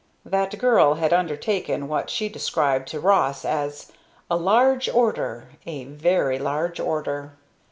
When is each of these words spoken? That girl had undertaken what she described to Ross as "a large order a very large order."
That 0.25 0.57
girl 0.57 0.95
had 0.95 1.13
undertaken 1.13 1.87
what 1.87 2.09
she 2.09 2.27
described 2.27 2.87
to 2.87 2.99
Ross 2.99 3.45
as 3.45 3.91
"a 4.31 4.35
large 4.35 4.89
order 4.89 5.49
a 5.67 5.83
very 5.83 6.39
large 6.39 6.79
order." 6.79 7.33